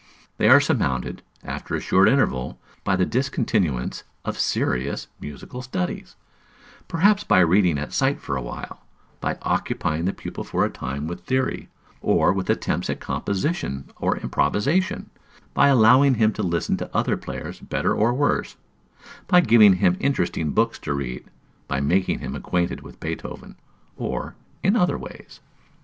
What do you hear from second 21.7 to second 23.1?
making him acquainted with